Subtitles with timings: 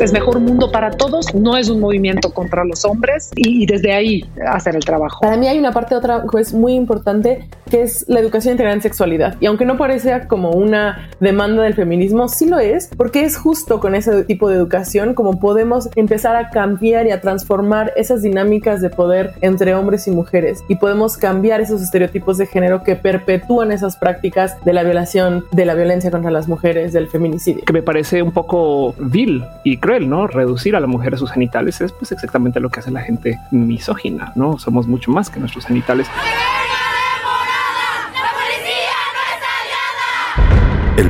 [0.00, 4.24] es mejor mundo para todos, no es un movimiento contra los hombres y, desde ahí
[4.46, 5.20] hacer el trabajo.
[5.20, 8.82] Para mí hay una parte otra pues muy importante que es la educación integral en
[8.82, 13.38] sexualidad y aunque no parezca como una demanda del feminismo, sí lo es porque es
[13.38, 18.20] justo con ese tipo de educación como podemos empezar a cambiar y a transformar esas
[18.20, 22.94] dinámicas de poder entre hombres y mujeres y podemos cambiar esos estereotipos de género que
[22.94, 27.64] perpetúan esas prácticas de la violación, de la violencia contra las mujeres, del feminicidio.
[27.64, 30.26] Que me parece un poco vil y cruel, ¿no?
[30.26, 33.40] Reducir a la mujer a sus genitales es pues exactamente lo que hace la gente
[33.50, 34.58] misógina, ¿no?
[34.58, 36.06] Somos mucho más que nuestros genitales.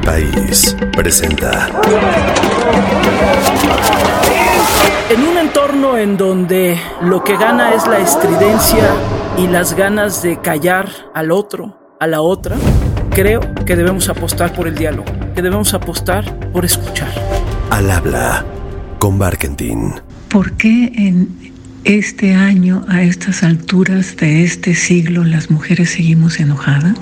[0.02, 1.68] País presenta.
[5.10, 8.90] En un entorno en donde lo que gana es la estridencia
[9.38, 12.56] y las ganas de callar al otro, a la otra,
[13.10, 17.12] creo que debemos apostar por el diálogo, que debemos apostar por escuchar.
[17.70, 18.44] Al habla
[18.98, 19.94] con Barkentin.
[20.28, 21.52] ¿Por qué en
[21.84, 26.96] este año, a estas alturas de este siglo, las mujeres seguimos enojadas?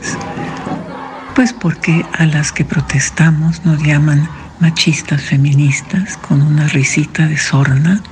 [1.41, 8.03] Pues porque a las que protestamos nos llaman machistas feministas con una risita de sorna,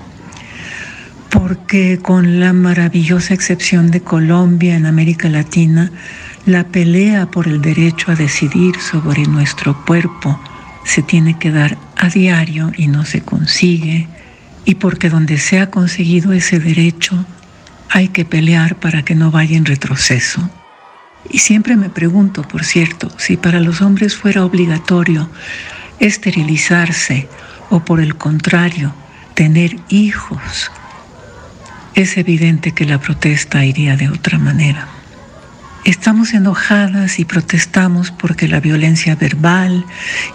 [1.28, 5.92] porque con la maravillosa excepción de Colombia en América Latina,
[6.46, 10.40] la pelea por el derecho a decidir sobre nuestro cuerpo
[10.86, 14.08] se tiene que dar a diario y no se consigue,
[14.64, 17.26] y porque donde se ha conseguido ese derecho
[17.90, 20.48] hay que pelear para que no vaya en retroceso.
[21.30, 25.28] Y siempre me pregunto, por cierto, si para los hombres fuera obligatorio
[25.98, 27.28] esterilizarse
[27.70, 28.94] o por el contrario,
[29.34, 30.70] tener hijos,
[31.94, 34.88] es evidente que la protesta iría de otra manera.
[35.84, 39.84] Estamos enojadas y protestamos porque la violencia verbal,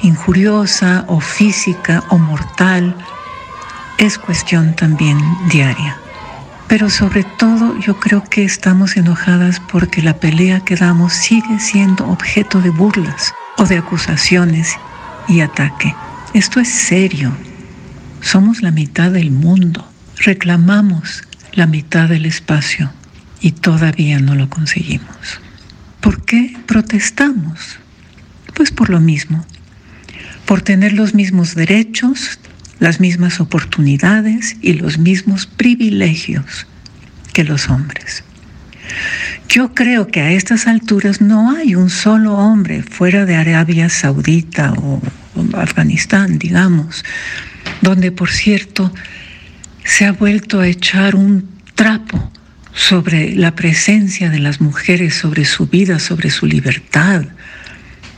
[0.01, 2.95] injuriosa o física o mortal
[3.97, 5.17] es cuestión también
[5.49, 6.02] diaria.
[6.67, 12.07] Pero sobre todo yo creo que estamos enojadas porque la pelea que damos sigue siendo
[12.07, 14.75] objeto de burlas o de acusaciones
[15.27, 15.95] y ataque.
[16.33, 17.31] Esto es serio.
[18.21, 19.87] Somos la mitad del mundo.
[20.17, 22.91] Reclamamos la mitad del espacio
[23.39, 25.41] y todavía no lo conseguimos.
[26.01, 27.77] ¿Por qué protestamos?
[28.55, 29.45] Pues por lo mismo,
[30.45, 32.39] por tener los mismos derechos,
[32.83, 36.67] las mismas oportunidades y los mismos privilegios
[37.31, 38.25] que los hombres.
[39.47, 44.73] Yo creo que a estas alturas no hay un solo hombre fuera de Arabia Saudita
[44.73, 45.01] o,
[45.53, 47.05] Afganistán, digamos,
[47.81, 48.93] donde por cierto
[49.85, 52.33] se ha vuelto a echar un trapo
[52.73, 57.23] sobre la presencia de las mujeres, sobre su vida, sobre su libertad,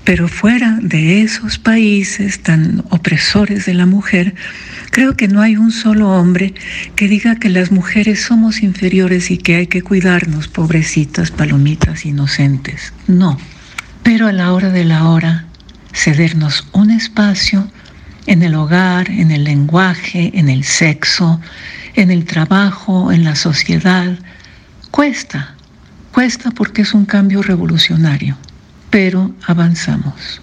[0.05, 4.35] pero fuera de esos países tan opresores de la mujer,
[4.91, 6.53] creo que no hay un solo hombre
[6.95, 12.93] que diga que las mujeres somos inferiores y que hay que cuidarnos, pobrecitas, palomitas inocentes.
[13.07, 13.39] No.
[14.03, 15.45] Pero a la hora de la hora,
[15.91, 17.67] cedernos un espacio
[18.27, 21.41] en el hogar, en el lenguaje, en el sexo,
[21.95, 24.19] en el trabajo, en la sociedad,
[24.91, 25.55] cuesta.
[26.11, 28.37] Cuesta porque es un cambio revolucionario
[28.95, 30.39] pero avanzamos.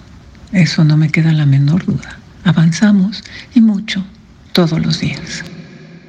[0.52, 2.18] Eso no me queda la menor duda.
[2.44, 3.24] Avanzamos
[3.54, 4.04] y mucho
[4.52, 5.42] todos los días.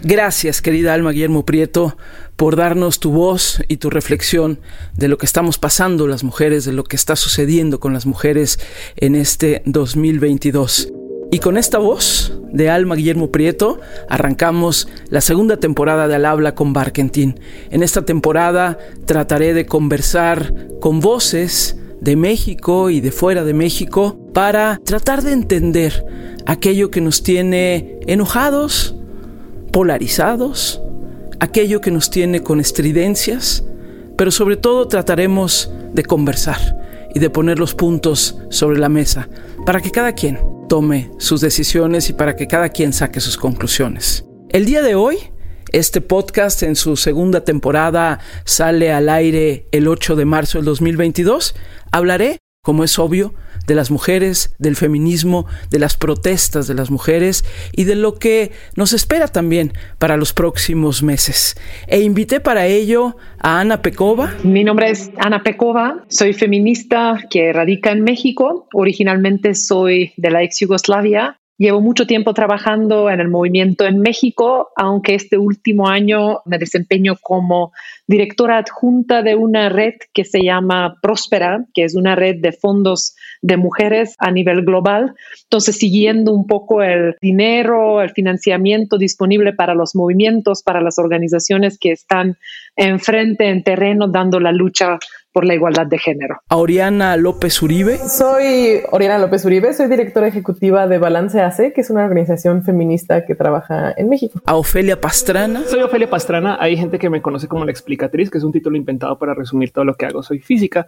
[0.03, 1.97] Gracias, querida Alma Guillermo Prieto,
[2.35, 4.59] por darnos tu voz y tu reflexión
[4.93, 8.59] de lo que estamos pasando las mujeres, de lo que está sucediendo con las mujeres
[8.97, 10.89] en este 2022.
[11.31, 13.79] Y con esta voz de Alma Guillermo Prieto
[14.09, 17.39] arrancamos la segunda temporada de Al Habla con Barkentin.
[17.71, 24.17] En esta temporada trataré de conversar con voces de México y de fuera de México
[24.33, 26.05] para tratar de entender
[26.45, 28.95] aquello que nos tiene enojados,
[29.71, 30.81] polarizados,
[31.39, 33.63] aquello que nos tiene con estridencias,
[34.17, 36.59] pero sobre todo trataremos de conversar
[37.15, 39.29] y de poner los puntos sobre la mesa
[39.65, 44.25] para que cada quien tome sus decisiones y para que cada quien saque sus conclusiones.
[44.49, 45.17] El día de hoy
[45.73, 51.55] este podcast en su segunda temporada sale al aire el 8 de marzo del 2022.
[51.91, 53.33] Hablaré, como es obvio,
[53.65, 58.51] de las mujeres, del feminismo, de las protestas de las mujeres y de lo que
[58.75, 61.55] nos espera también para los próximos meses.
[61.87, 64.31] E invité para ello a Ana Pekova.
[64.43, 68.67] Mi nombre es Ana Pekova, soy feminista que radica en México.
[68.73, 74.69] Originalmente soy de la ex Yugoslavia Llevo mucho tiempo trabajando en el movimiento en México,
[74.75, 77.71] aunque este último año me desempeño como
[78.07, 83.15] directora adjunta de una red que se llama Próspera, que es una red de fondos
[83.43, 85.13] de mujeres a nivel global.
[85.43, 91.77] Entonces, siguiendo un poco el dinero, el financiamiento disponible para los movimientos, para las organizaciones
[91.77, 92.35] que están
[92.75, 94.97] enfrente en terreno dando la lucha
[95.33, 96.37] por la igualdad de género.
[96.47, 97.97] A Oriana López Uribe.
[97.97, 103.25] Soy Oriana López Uribe, soy directora ejecutiva de Balance AC, que es una organización feminista
[103.25, 104.39] que trabaja en México.
[104.45, 105.63] A Ofelia Pastrana.
[105.65, 106.57] Soy Ofelia Pastrana.
[106.61, 109.71] Hay gente que me conoce como la explicatriz, que es un título inventado para resumir
[109.71, 110.21] todo lo que hago.
[110.21, 110.85] Soy física,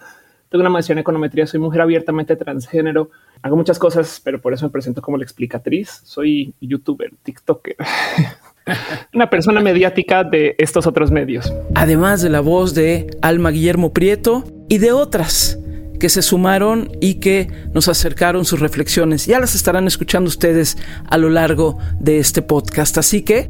[0.49, 3.09] tengo una maestría en econometría, soy mujer abiertamente transgénero,
[3.41, 6.01] hago muchas cosas, pero por eso me presento como la explicatriz.
[6.03, 7.75] Soy youtuber, tiktoker.
[9.13, 11.53] una persona mediática de estos otros medios.
[11.75, 15.59] Además de la voz de Alma Guillermo Prieto y de otras
[15.99, 19.25] que se sumaron y que nos acercaron sus reflexiones.
[19.25, 20.77] Ya las estarán escuchando ustedes
[21.07, 22.97] a lo largo de este podcast.
[22.97, 23.49] Así que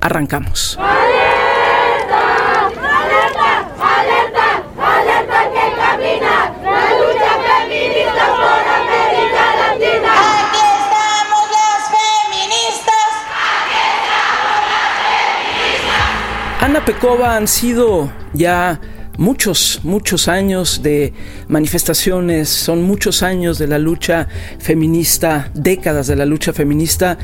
[0.00, 0.78] arrancamos.
[16.86, 18.78] Ana Pecova han sido ya
[19.18, 21.12] muchos, muchos años de
[21.48, 24.28] manifestaciones, son muchos años de la lucha
[24.58, 27.18] feminista, décadas de la lucha feminista,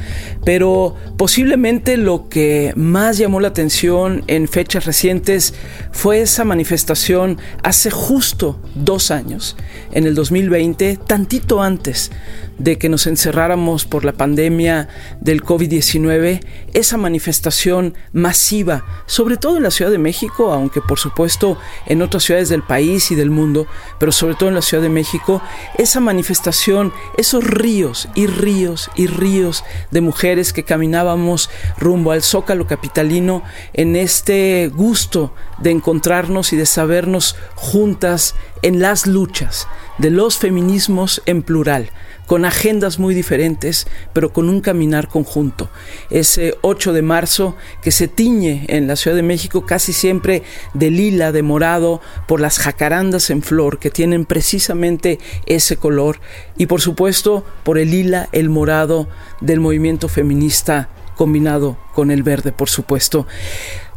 [0.44, 5.55] pero posiblemente lo que más llamó la atención en fechas recientes
[5.93, 9.56] fue esa manifestación hace justo dos años,
[9.93, 12.11] en el 2020, tantito antes
[12.59, 14.89] de que nos encerráramos por la pandemia
[15.21, 16.41] del COVID-19,
[16.75, 22.25] esa manifestación masiva, sobre todo en la Ciudad de México, aunque por supuesto en otras
[22.25, 23.67] ciudades del país y del mundo,
[23.99, 25.43] pero sobre todo en la Ciudad de México,
[25.79, 32.67] esa manifestación, esos ríos y ríos y ríos de mujeres que caminábamos rumbo al zócalo
[32.67, 33.43] capitalino
[33.73, 39.67] en este gusto de encontrarnos y de sabernos juntas en las luchas
[39.99, 41.90] de los feminismos en plural
[42.32, 45.69] con agendas muy diferentes, pero con un caminar conjunto.
[46.08, 50.43] Ese 8 de marzo que se tiñe en la Ciudad de México casi siempre
[50.73, 56.20] de lila, de morado, por las jacarandas en flor que tienen precisamente ese color
[56.56, 59.11] y por supuesto por el lila, el morado
[59.43, 63.26] del movimiento feminista combinado con el verde, por supuesto.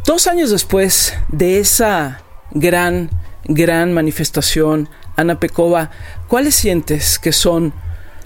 [0.05, 2.21] Dos años después de esa
[2.51, 3.11] gran,
[3.45, 5.89] gran manifestación, Ana Pecova,
[6.27, 7.73] ¿cuáles sientes que son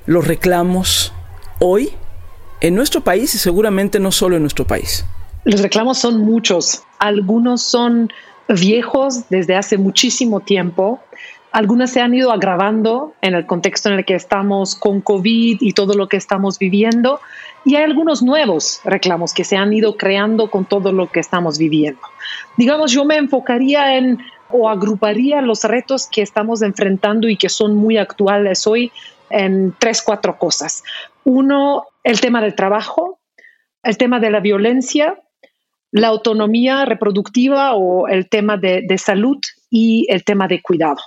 [0.05, 1.13] los reclamos
[1.59, 1.91] hoy
[2.61, 5.05] en nuestro país y seguramente no solo en nuestro país?
[5.45, 6.83] Los reclamos son muchos.
[6.99, 8.11] Algunos son
[8.47, 10.99] viejos desde hace muchísimo tiempo.
[11.51, 15.73] Algunas se han ido agravando en el contexto en el que estamos con COVID y
[15.73, 17.19] todo lo que estamos viviendo.
[17.65, 21.57] Y hay algunos nuevos reclamos que se han ido creando con todo lo que estamos
[21.57, 22.01] viviendo.
[22.57, 24.19] Digamos, yo me enfocaría en
[24.51, 28.91] o agruparía los retos que estamos enfrentando y que son muy actuales hoy
[29.29, 30.83] en tres, cuatro cosas.
[31.23, 33.19] Uno, el tema del trabajo,
[33.83, 35.19] el tema de la violencia,
[35.91, 39.37] la autonomía reproductiva o el tema de, salud
[39.69, 40.97] y el tema de cuidado.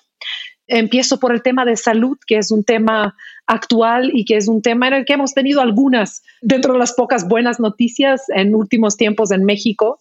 [0.66, 3.14] Empiezo por el tema de salud, que es un tema
[3.46, 6.94] actual y que es un tema en el que hemos tenido algunas, dentro de las
[6.94, 10.00] pocas buenas noticias en últimos tiempos en México.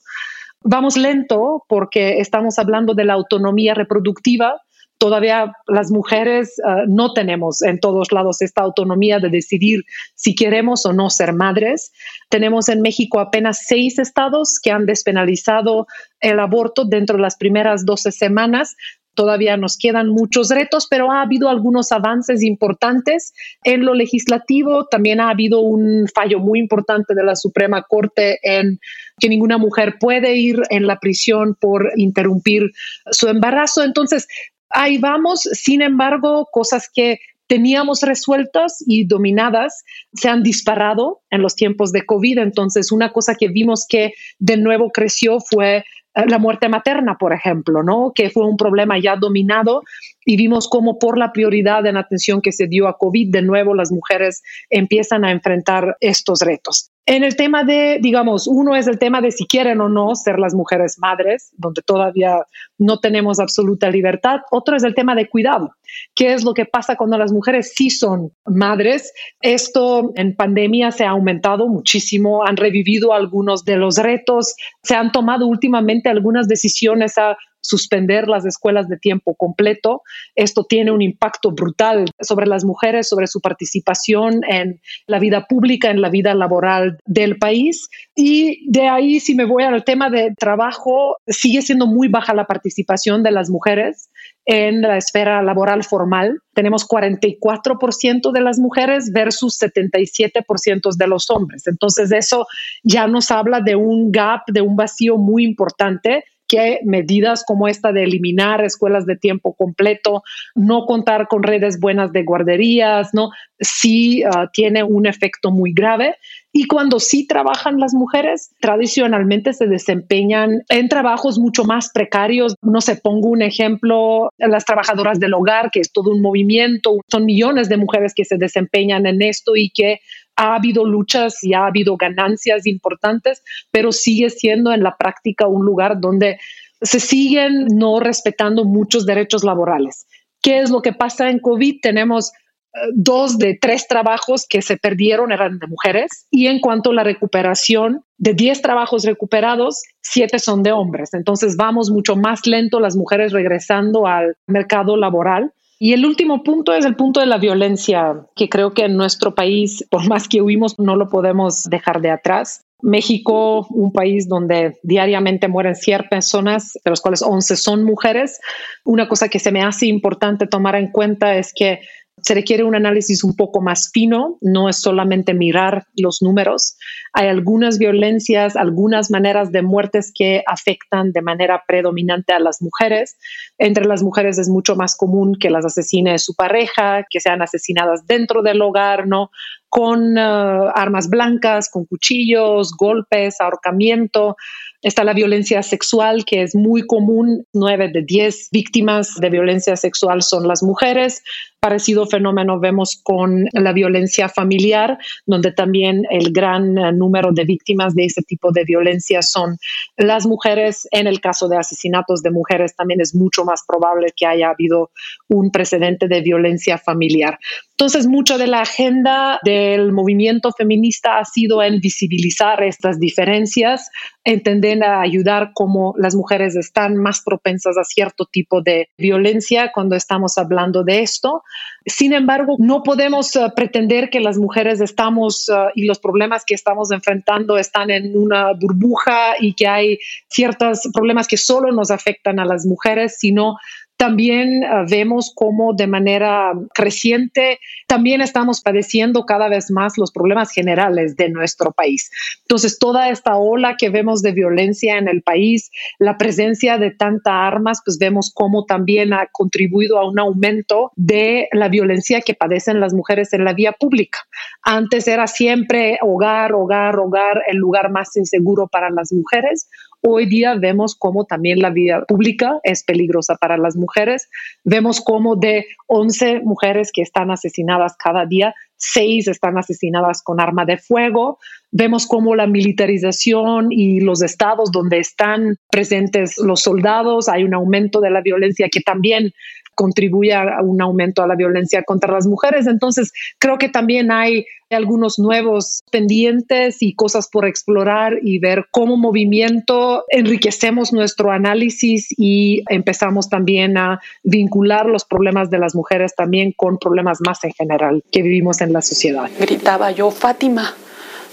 [0.63, 4.61] Vamos lento porque estamos hablando de la autonomía reproductiva,
[5.01, 9.83] todavía las mujeres eh, no tenemos en todos lados esta autonomía de decidir
[10.13, 11.91] si queremos o no ser madres.
[12.29, 15.87] Tenemos en México apenas seis estados que han despenalizado
[16.19, 18.75] el aborto dentro de las primeras 12 semanas.
[19.15, 24.85] Todavía nos quedan muchos retos, pero ha habido algunos avances importantes en lo legislativo.
[24.85, 28.79] También ha habido un fallo muy importante de la Suprema Corte en
[29.19, 32.71] que ninguna mujer puede ir en la prisión por interrumpir
[33.11, 33.83] su embarazo.
[33.83, 34.27] Entonces,
[34.73, 35.41] ahí vamos.
[35.41, 42.05] Sin embargo, cosas que teníamos resueltas y dominadas se han disparado en los tiempos de
[42.05, 42.37] COVID.
[42.37, 45.83] Entonces, una cosa que vimos que de nuevo creció fue eh,
[46.27, 48.11] la muerte materna, por ejemplo, ¿no?
[48.13, 49.83] Que fue un problema ya dominado
[50.25, 53.73] y vimos cómo por la prioridad en atención que se dio a COVID, de nuevo
[53.73, 56.90] las mujeres empiezan a enfrentar estos retos.
[57.07, 60.37] En el tema de, digamos, uno es el tema de si quieren o no ser
[60.37, 62.45] las mujeres madres, donde todavía
[62.77, 64.41] no tenemos absoluta libertad.
[64.51, 65.71] Otro es el tema de cuidado.
[66.15, 69.13] ¿Qué es lo que pasa cuando las mujeres sí son madres?
[69.41, 75.11] Esto en pandemia se ha aumentado muchísimo, han revivido algunos de los retos, se han
[75.11, 80.01] tomado últimamente algunas decisiones a suspender las escuelas de tiempo completo.
[80.35, 85.89] Esto tiene un impacto brutal sobre las mujeres, sobre su participación en la vida pública,
[85.89, 87.89] en la vida laboral del país.
[88.15, 92.45] Y de ahí, si me voy al tema de trabajo, sigue siendo muy baja la
[92.45, 94.09] participación de las mujeres
[94.45, 96.39] en la esfera laboral formal.
[96.53, 101.67] Tenemos 44% de las mujeres versus 77% de los hombres.
[101.67, 102.47] Entonces eso
[102.83, 107.93] ya nos habla de un gap, de un vacío muy importante que medidas como esta
[107.93, 110.21] de eliminar escuelas de tiempo completo,
[110.53, 113.29] no contar con redes buenas de guarderías, ¿no?
[113.57, 116.17] Sí ah, tiene un efecto muy grave.
[116.51, 122.55] Y cuando sí trabajan las mujeres, tradicionalmente se desempeñan en trabajos mucho más precarios.
[122.61, 127.23] No sé, pongo un ejemplo, las trabajadoras del hogar, que es todo un movimiento, son
[127.23, 130.01] millones de mujeres que se desempeñan en esto y que
[130.41, 135.65] ha habido luchas y ha habido ganancias importantes, pero sigue siendo en la práctica un
[135.65, 136.39] lugar donde
[136.81, 140.07] se siguen no respetando muchos derechos laborales.
[140.41, 141.79] ¿Qué es lo que pasa en COVID?
[141.83, 142.31] Tenemos
[142.73, 146.95] eh, dos de tres trabajos que se perdieron eran de mujeres y en cuanto a
[146.95, 151.13] la recuperación, de diez trabajos recuperados, siete son de hombres.
[151.13, 156.73] Entonces vamos mucho más lento las mujeres regresando al mercado laboral y el último punto
[156.73, 160.39] es el punto de la violencia, que creo que en nuestro país, por más que
[160.39, 162.67] huimos, no lo podemos dejar de atrás.
[162.83, 168.39] México, un país donde diariamente mueren 100 personas, de las cuales 11 son mujeres.
[168.85, 171.79] Una cosa que se me hace importante tomar en cuenta es que
[172.17, 176.77] se requiere un análisis un poco más fino, no es solamente mirar los números.
[177.13, 183.17] Hay algunas violencias, algunas maneras de muertes que afectan de manera predominante a las mujeres.
[183.57, 188.05] Entre las mujeres es mucho más común que las asesine su pareja, que sean asesinadas
[188.05, 189.31] dentro del hogar, ¿no?
[189.69, 194.35] Con eh, armas blancas, con cuchillos, golpes, ahorcamiento.
[194.81, 197.45] Está la violencia sexual, que es muy común.
[197.53, 201.23] Nueve de diez víctimas de violencia sexual son las mujeres.
[201.63, 207.93] Parecido fenómeno vemos con la violencia familiar, donde también el gran eh, número de víctimas
[207.93, 209.59] de ese tipo de violencia son
[209.95, 210.87] las mujeres.
[210.89, 214.89] En el caso de asesinatos de mujeres también es mucho más probable que haya habido
[215.27, 217.37] un precedente de violencia familiar.
[217.81, 223.89] Entonces, mucho de la agenda del movimiento feminista ha sido en visibilizar estas diferencias,
[224.23, 229.95] entender, a ayudar cómo las mujeres están más propensas a cierto tipo de violencia cuando
[229.95, 231.43] estamos hablando de esto.
[231.85, 236.53] Sin embargo, no podemos uh, pretender que las mujeres estamos uh, y los problemas que
[236.53, 242.39] estamos enfrentando están en una burbuja y que hay ciertos problemas que solo nos afectan
[242.39, 243.57] a las mujeres, sino
[244.01, 250.51] también uh, vemos cómo de manera creciente también estamos padeciendo cada vez más los problemas
[250.51, 252.09] generales de nuestro país.
[252.41, 257.31] Entonces, toda esta ola que vemos de violencia en el país, la presencia de tantas
[257.31, 262.79] armas, pues vemos cómo también ha contribuido a un aumento de la violencia que padecen
[262.79, 264.17] las mujeres en la vía pública.
[264.63, 269.69] Antes era siempre hogar, hogar, hogar, el lugar más inseguro para las mujeres.
[270.03, 274.29] Hoy día vemos cómo también la vía pública es peligrosa para las mujeres.
[274.63, 280.65] Vemos cómo de 11 mujeres que están asesinadas cada día, 6 están asesinadas con arma
[280.65, 281.37] de fuego.
[281.69, 288.01] Vemos cómo la militarización y los estados donde están presentes los soldados, hay un aumento
[288.01, 289.33] de la violencia que también
[289.75, 292.67] contribuye a un aumento a la violencia contra las mujeres.
[292.67, 298.97] Entonces, creo que también hay algunos nuevos pendientes y cosas por explorar y ver cómo
[298.97, 306.53] movimiento enriquecemos nuestro análisis y empezamos también a vincular los problemas de las mujeres también
[306.53, 309.29] con problemas más en general que vivimos en la sociedad.
[309.39, 310.73] Gritaba yo, Fátima,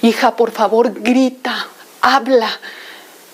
[0.02, 1.54] hija, por favor, grita,
[2.00, 2.48] habla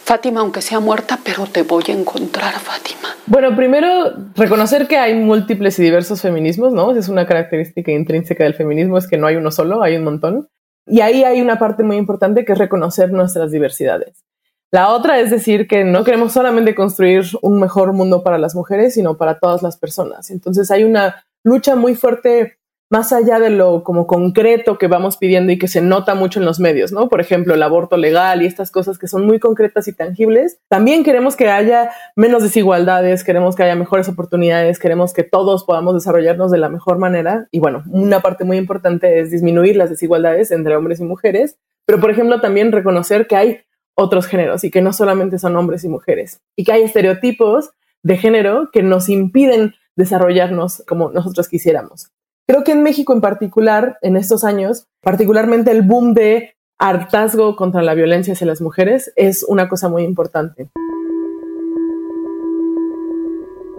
[0.05, 3.17] Fátima, aunque sea muerta, pero te voy a encontrar, Fátima.
[3.27, 6.95] Bueno, primero, reconocer que hay múltiples y diversos feminismos, ¿no?
[6.95, 10.49] Es una característica intrínseca del feminismo, es que no hay uno solo, hay un montón.
[10.87, 14.23] Y ahí hay una parte muy importante que es reconocer nuestras diversidades.
[14.71, 18.93] La otra es decir que no queremos solamente construir un mejor mundo para las mujeres,
[18.93, 20.31] sino para todas las personas.
[20.31, 22.59] Entonces hay una lucha muy fuerte
[22.95, 26.47] más allá de lo como concreto que vamos pidiendo y que se nota mucho en
[26.47, 27.09] los medios, ¿no?
[27.09, 30.61] Por ejemplo, el aborto legal y estas cosas que son muy concretas y tangibles.
[30.69, 35.95] También queremos que haya menos desigualdades, queremos que haya mejores oportunidades, queremos que todos podamos
[35.95, 37.49] desarrollarnos de la mejor manera.
[37.51, 41.99] Y bueno, una parte muy importante es disminuir las desigualdades entre hombres y mujeres, pero
[41.99, 43.61] por ejemplo también reconocer que hay
[43.97, 47.73] otros géneros y que no solamente son hombres y mujeres y que hay estereotipos
[48.05, 52.14] de género que nos impiden desarrollarnos como nosotros quisiéramos.
[52.47, 57.83] Creo que en México en particular, en estos años, particularmente el boom de hartazgo contra
[57.83, 60.69] la violencia hacia las mujeres es una cosa muy importante.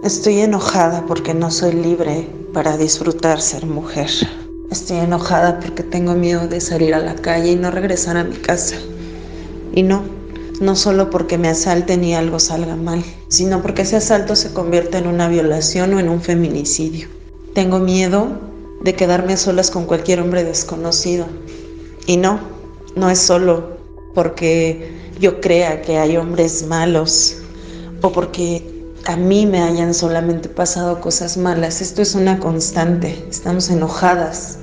[0.02, 4.10] Estoy enojada porque no soy libre para disfrutar ser mujer.
[4.68, 8.34] Estoy enojada porque tengo miedo de salir a la calle y no regresar a mi
[8.34, 8.74] casa.
[9.74, 10.02] Y no,
[10.60, 14.98] no solo porque me asalten y algo salga mal, sino porque ese asalto se convierta
[14.98, 17.08] en una violación o en un feminicidio.
[17.54, 18.45] Tengo miedo
[18.82, 21.26] de quedarme a solas con cualquier hombre desconocido.
[22.06, 22.40] Y no,
[22.94, 23.76] no es solo
[24.14, 27.38] porque yo crea que hay hombres malos
[28.02, 31.80] o porque a mí me hayan solamente pasado cosas malas.
[31.80, 33.24] Esto es una constante.
[33.30, 34.58] Estamos enojadas,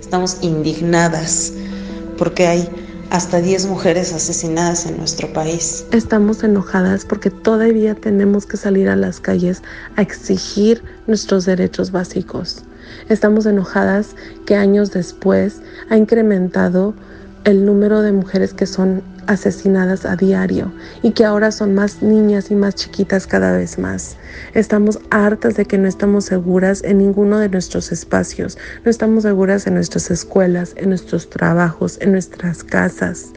[0.00, 1.52] estamos indignadas,
[2.18, 2.68] porque hay
[3.10, 5.86] hasta 10 mujeres asesinadas en nuestro país.
[5.92, 9.62] Estamos enojadas porque todavía tenemos que salir a las calles
[9.96, 12.64] a exigir nuestros derechos básicos.
[13.08, 16.94] Estamos enojadas que años después ha incrementado
[17.44, 22.50] el número de mujeres que son asesinadas a diario y que ahora son más niñas
[22.50, 24.16] y más chiquitas cada vez más.
[24.54, 29.66] Estamos hartas de que no estamos seguras en ninguno de nuestros espacios, no estamos seguras
[29.66, 33.32] en nuestras escuelas, en nuestros trabajos, en nuestras casas.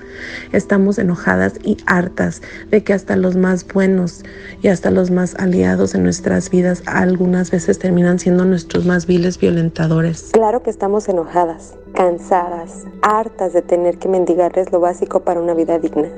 [0.52, 4.24] Estamos enojadas y hartas de que hasta los más buenos
[4.62, 9.40] y hasta los más aliados en nuestras vidas algunas veces terminan siendo nuestros más viles
[9.40, 10.30] violentadores.
[10.34, 15.79] Claro que estamos enojadas, cansadas, hartas de tener que mendigarles lo básico para una vida
[15.80, 16.10] digna,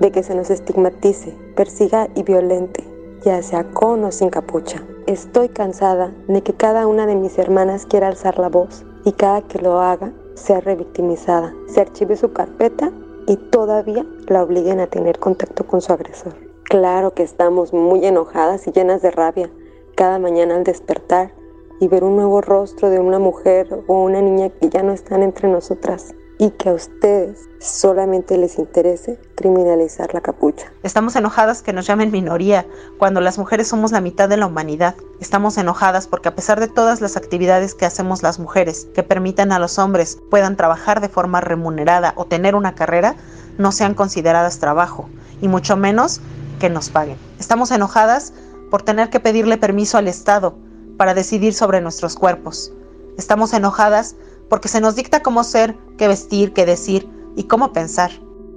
[0.00, 2.84] de que se nos estigmatice, persiga y violente,
[3.24, 4.82] ya sea con o sin capucha.
[5.06, 9.42] Estoy cansada de que cada una de mis hermanas quiera alzar la voz y cada
[9.42, 12.92] que lo haga sea revictimizada, se archive su carpeta
[13.26, 16.34] y todavía la obliguen a tener contacto con su agresor.
[16.64, 19.50] Claro que estamos muy enojadas y llenas de rabia
[19.94, 21.32] cada mañana al despertar
[21.80, 25.22] y ver un nuevo rostro de una mujer o una niña que ya no están
[25.22, 30.72] entre nosotras y que a ustedes solamente les interese criminalizar la capucha.
[30.84, 32.64] Estamos enojadas que nos llamen minoría
[32.96, 34.94] cuando las mujeres somos la mitad de la humanidad.
[35.20, 39.50] Estamos enojadas porque a pesar de todas las actividades que hacemos las mujeres que permitan
[39.50, 43.16] a los hombres puedan trabajar de forma remunerada o tener una carrera,
[43.58, 45.08] no sean consideradas trabajo
[45.40, 46.20] y mucho menos
[46.60, 47.16] que nos paguen.
[47.40, 48.32] Estamos enojadas
[48.70, 50.54] por tener que pedirle permiso al Estado
[50.96, 52.72] para decidir sobre nuestros cuerpos.
[53.16, 54.14] Estamos enojadas
[54.48, 58.10] porque se nos dicta cómo ser, qué vestir, qué decir y cómo pensar,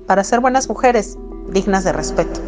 [0.08, 1.18] para ser buenas mujeres,
[1.50, 2.40] dignas de respeto.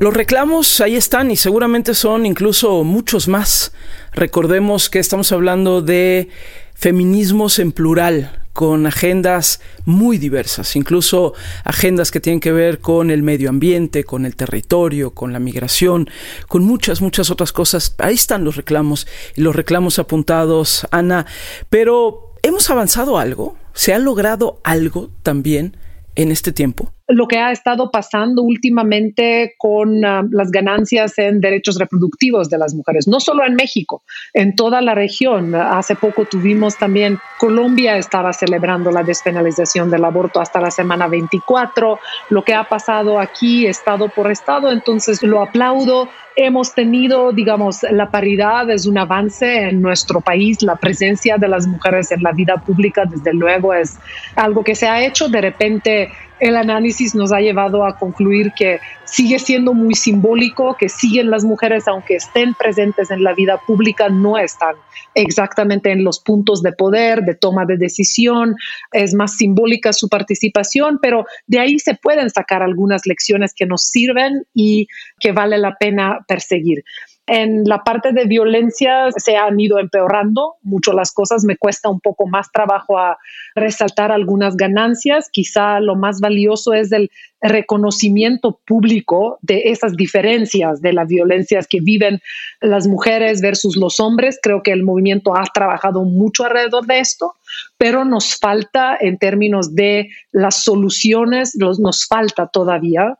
[0.00, 3.72] Los reclamos ahí están y seguramente son incluso muchos más.
[4.12, 6.28] Recordemos que estamos hablando de
[6.74, 11.32] feminismos en plural, con agendas muy diversas, incluso
[11.62, 16.10] agendas que tienen que ver con el medio ambiente, con el territorio, con la migración,
[16.48, 17.94] con muchas, muchas otras cosas.
[17.98, 19.06] Ahí están los reclamos
[19.36, 21.24] y los reclamos apuntados, Ana.
[21.70, 23.56] Pero ¿Hemos avanzado algo?
[23.72, 25.76] ¿Se ha logrado algo también
[26.14, 26.92] en este tiempo?
[27.08, 32.74] Lo que ha estado pasando últimamente con ah, las ganancias en derechos reproductivos de las
[32.74, 34.02] mujeres, no solo en México,
[34.34, 35.54] en toda la región.
[35.54, 41.98] Hace poco tuvimos también, Colombia estaba celebrando la despenalización del aborto hasta la semana 24,
[42.28, 46.08] lo que ha pasado aquí, estado por estado, entonces lo aplaudo.
[46.36, 51.66] Hemos tenido, digamos, la paridad es un avance en nuestro país, la presencia de las
[51.66, 53.98] mujeres en la vida pública, desde luego, es
[54.36, 55.28] algo que se ha hecho.
[55.28, 60.88] De repente, el análisis nos ha llevado a concluir que sigue siendo muy simbólico, que
[60.88, 64.76] siguen las mujeres, aunque estén presentes en la vida pública, no están
[65.14, 68.54] exactamente en los puntos de poder, de toma de decisión,
[68.92, 73.84] es más simbólica su participación, pero de ahí se pueden sacar algunas lecciones que nos
[73.84, 74.86] sirven y
[75.18, 76.84] que vale la pena perseguir.
[77.28, 81.44] En la parte de violencia se han ido empeorando mucho las cosas.
[81.44, 83.18] Me cuesta un poco más trabajo a
[83.54, 85.28] resaltar algunas ganancias.
[85.30, 87.10] Quizá lo más valioso es el
[87.42, 92.20] reconocimiento público de esas diferencias de las violencias que viven
[92.62, 94.38] las mujeres versus los hombres.
[94.42, 97.34] Creo que el movimiento ha trabajado mucho alrededor de esto,
[97.76, 103.18] pero nos falta en términos de las soluciones, nos falta todavía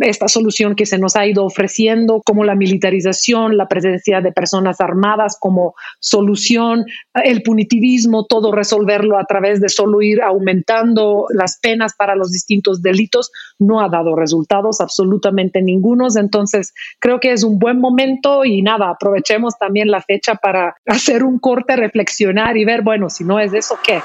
[0.00, 4.80] esta solución que se nos ha ido ofreciendo, como la militarización, la presencia de personas
[4.80, 11.94] armadas como solución, el punitivismo, todo resolverlo a través de solo ir aumentando las penas
[11.96, 16.16] para los distintos delitos, no ha dado resultados absolutamente ningunos.
[16.16, 21.22] Entonces, creo que es un buen momento y nada, aprovechemos también la fecha para hacer
[21.22, 24.02] un corte, reflexionar y ver, bueno, si no es eso, ¿qué?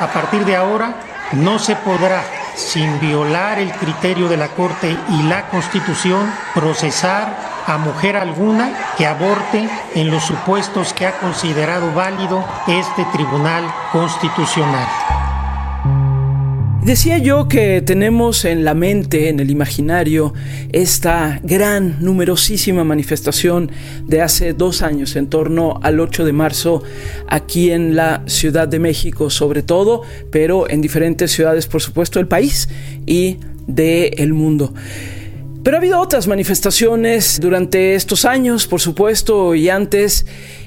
[0.00, 2.22] A partir de ahora, no se podrá,
[2.54, 9.06] sin violar el criterio de la Corte y la Constitución, procesar a mujer alguna que
[9.06, 14.86] aborte en los supuestos que ha considerado válido este Tribunal Constitucional.
[16.84, 20.34] Decía yo que tenemos en la mente, en el imaginario,
[20.70, 23.70] esta gran, numerosísima manifestación
[24.04, 26.82] de hace dos años en torno al 8 de marzo
[27.26, 32.28] aquí en la Ciudad de México sobre todo, pero en diferentes ciudades por supuesto del
[32.28, 32.68] país
[33.06, 34.74] y del mundo.
[35.64, 40.26] Pero ha habido otras manifestaciones durante estos años, por supuesto, y antes,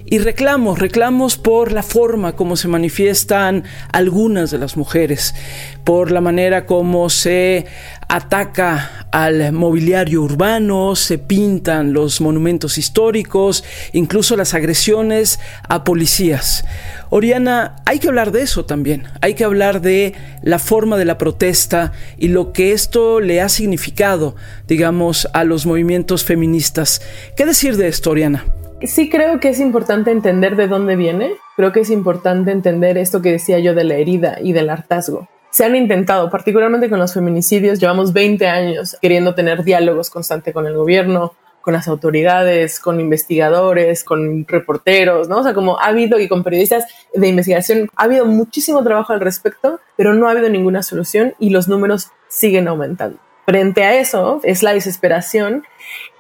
[0.10, 5.36] y reclamos, reclamos por la forma como se manifiestan algunas de las mujeres,
[5.84, 7.66] por la manera como se
[8.08, 16.64] ataca al mobiliario urbano, se pintan los monumentos históricos, incluso las agresiones a policías.
[17.10, 21.18] Oriana, hay que hablar de eso también, hay que hablar de la forma de la
[21.18, 24.38] protesta y lo que esto le ha significado,
[24.70, 27.02] digamos, a los movimientos feministas.
[27.36, 28.46] ¿Qué decir de esto, Oriana?
[28.84, 33.22] Sí creo que es importante entender de dónde viene, creo que es importante entender esto
[33.22, 37.16] que decía yo de la herida y del hartazgo se han intentado, particularmente con los
[37.16, 43.00] feminicidios, llevamos 20 años queriendo tener diálogos constantes con el gobierno, con las autoridades, con
[43.00, 45.40] investigadores, con reporteros, ¿no?
[45.40, 49.20] O sea, como ha habido y con periodistas de investigación, ha habido muchísimo trabajo al
[49.20, 53.18] respecto, pero no ha habido ninguna solución y los números siguen aumentando.
[53.46, 55.64] Frente a eso es la desesperación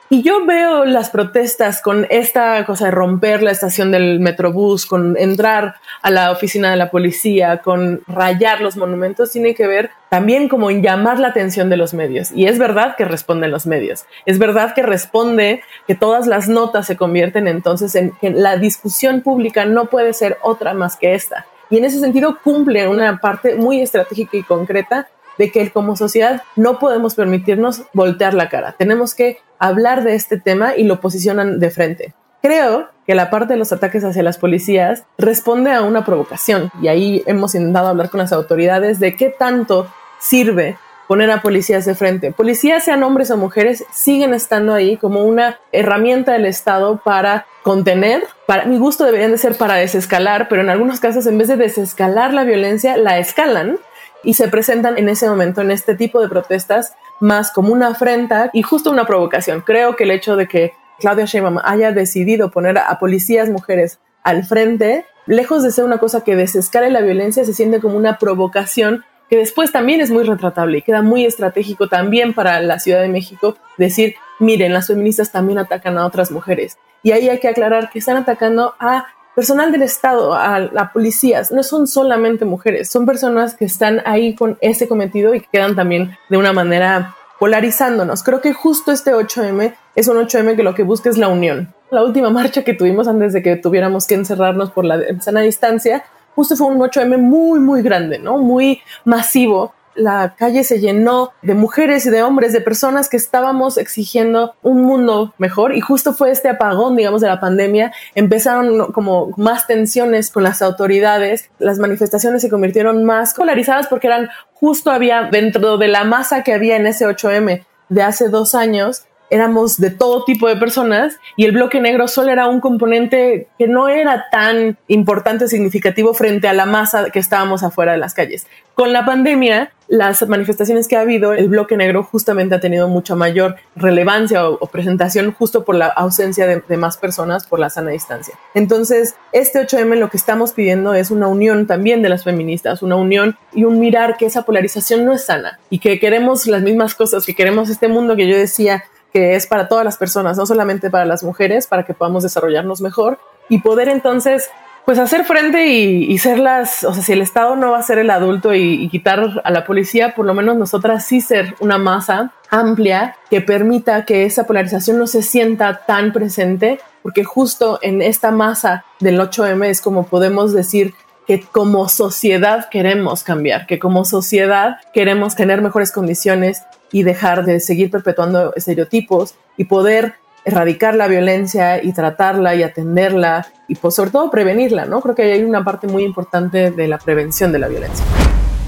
[0.09, 5.17] y yo veo las protestas con esta cosa de romper la estación del metrobús, con
[5.17, 10.47] entrar a la oficina de la policía, con rayar los monumentos, tiene que ver también
[10.47, 12.31] como en llamar la atención de los medios.
[12.31, 14.05] Y es verdad que responden los medios.
[14.25, 19.21] Es verdad que responde que todas las notas se convierten entonces en que la discusión
[19.21, 21.45] pública no puede ser otra más que esta.
[21.69, 26.43] Y en ese sentido cumple una parte muy estratégica y concreta de que como sociedad
[26.55, 28.75] no podemos permitirnos voltear la cara.
[28.77, 32.13] Tenemos que hablar de este tema y lo posicionan de frente.
[32.41, 36.87] Creo que la parte de los ataques hacia las policías responde a una provocación y
[36.87, 39.87] ahí hemos intentado hablar con las autoridades de qué tanto
[40.19, 42.31] sirve poner a policías de frente.
[42.31, 48.23] Policías, sean hombres o mujeres, siguen estando ahí como una herramienta del Estado para contener.
[48.45, 51.55] Para mi gusto deberían de ser para desescalar, pero en algunos casos en vez de
[51.55, 53.79] desescalar la violencia, la escalan
[54.23, 58.49] y se presentan en ese momento en este tipo de protestas más como una afrenta
[58.53, 59.61] y justo una provocación.
[59.61, 64.43] Creo que el hecho de que Claudia Sheinbaum haya decidido poner a policías mujeres al
[64.43, 69.03] frente, lejos de ser una cosa que desescale la violencia, se siente como una provocación
[69.29, 73.09] que después también es muy retratable y queda muy estratégico también para la Ciudad de
[73.09, 76.77] México decir, miren, las feministas también atacan a otras mujeres.
[77.03, 81.43] Y ahí hay que aclarar que están atacando a personal del Estado, a la policía,
[81.51, 85.75] no son solamente mujeres, son personas que están ahí con ese cometido y que quedan
[85.75, 88.23] también de una manera polarizándonos.
[88.23, 91.71] Creo que justo este 8M es un 8M que lo que busca es la unión.
[91.91, 96.03] La última marcha que tuvimos antes de que tuviéramos que encerrarnos por la sana distancia,
[96.33, 98.39] justo fue un 8M muy, muy grande, ¿no?
[98.39, 103.77] Muy masivo, la calle se llenó de mujeres y de hombres, de personas que estábamos
[103.77, 107.91] exigiendo un mundo mejor y justo fue este apagón, digamos, de la pandemia.
[108.15, 114.29] Empezaron como más tensiones con las autoridades, las manifestaciones se convirtieron más polarizadas porque eran
[114.53, 119.05] justo había dentro de la masa que había en ese 8M de hace dos años,
[119.29, 123.67] éramos de todo tipo de personas y el bloque negro solo era un componente que
[123.67, 128.13] no era tan importante o significativo frente a la masa que estábamos afuera de las
[128.13, 128.47] calles.
[128.73, 133.15] Con la pandemia, las manifestaciones que ha habido, el bloque negro justamente ha tenido mucha
[133.15, 137.89] mayor relevancia o, presentación justo por la ausencia de, de, más personas por la sana
[137.89, 138.35] distancia.
[138.53, 142.97] Entonces, este 8M lo que estamos pidiendo es una unión también de las feministas, una
[142.97, 146.93] unión y un mirar que esa polarización no es sana y que queremos las mismas
[146.93, 148.83] cosas, que queremos este mundo que yo decía
[149.17, 152.81] que es para todas las personas, no solamente para las mujeres, para que podamos desarrollarnos
[152.81, 153.17] mejor
[153.49, 154.51] y poder entonces
[154.85, 157.97] pues hacer frente y, ser las, o sea, si el Estado no va a ser
[157.97, 161.79] el adulto y, y, quitar a la policía, por lo menos nosotras sí ser una
[161.79, 168.03] masa amplia que permita que esa polarización no se sienta tan presente, porque justo en
[168.03, 170.93] esta masa del 8M es como podemos decir
[171.25, 177.59] que como sociedad queremos cambiar, que como sociedad queremos tener mejores condiciones y dejar de
[177.59, 184.11] seguir perpetuando estereotipos y poder erradicar la violencia y tratarla y atenderla y pues, sobre
[184.11, 185.01] todo prevenirla, ¿no?
[185.01, 188.05] Creo que hay una parte muy importante de la prevención de la violencia.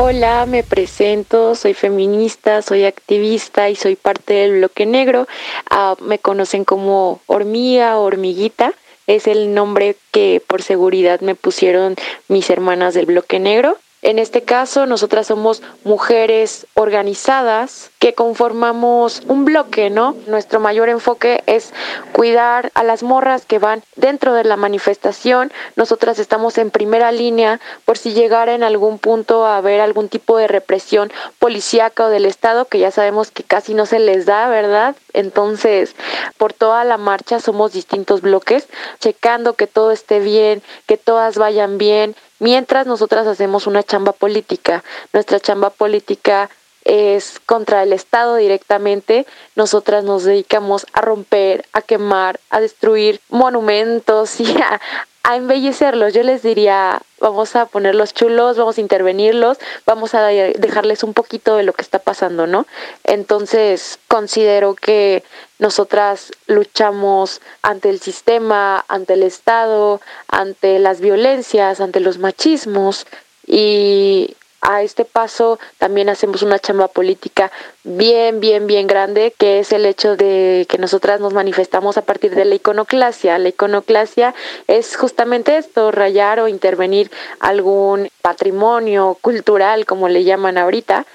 [0.02, 5.28] Hola, me presento, soy feminista, soy activista y soy parte del bloque negro.
[5.70, 8.74] Uh, me conocen como hormiga o hormiguita.
[9.08, 11.96] Es el nombre que por seguridad me pusieron
[12.28, 13.78] mis hermanas del bloque negro.
[14.02, 20.16] En este caso, nosotras somos mujeres organizadas que conformamos un bloque, ¿no?
[20.28, 21.74] Nuestro mayor enfoque es
[22.14, 25.52] cuidar a las morras que van dentro de la manifestación.
[25.76, 30.38] Nosotras estamos en primera línea por si llegara en algún punto a haber algún tipo
[30.38, 34.48] de represión policíaca o del Estado, que ya sabemos que casi no se les da,
[34.48, 34.96] ¿verdad?
[35.20, 35.96] Entonces,
[36.38, 38.68] por toda la marcha somos distintos bloques,
[39.00, 44.84] checando que todo esté bien, que todas vayan bien, mientras nosotras hacemos una chamba política.
[45.14, 46.50] Nuestra chamba política
[46.86, 49.28] es contra el Estado directamente.
[49.56, 54.82] Nosotras nos dedicamos a romper, a quemar, a destruir monumentos y a,
[55.24, 56.14] a embellecerlos.
[56.14, 61.56] Yo les diría, vamos a ponerlos chulos, vamos a intervenirlos, vamos a dejarles un poquito
[61.56, 62.66] de lo que está pasando, ¿no?
[63.04, 65.24] Entonces, considero que
[65.60, 73.06] nosotras luchamos ante el sistema, ante el Estado, ante las violencias, ante los machismos
[73.46, 77.52] y a este paso también hacemos una chamba política
[77.84, 82.36] bien, bien, bien grande, que es el hecho de que nosotras nos manifestamos a partir
[82.36, 83.38] de la iconoclasia.
[83.38, 84.36] La iconoclasia
[84.68, 91.06] es justamente esto, rayar o intervenir algún patrimonio cultural, como le llaman ahorita,